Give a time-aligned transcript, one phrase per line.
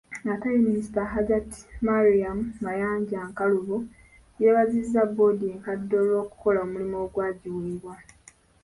[0.33, 3.77] Ate ye Minisita Hajjati Mariam Mayanja Nkalubo
[4.39, 7.95] yeebazizza boodi enkadde olw’okukola omulimu ogwagiweebwa.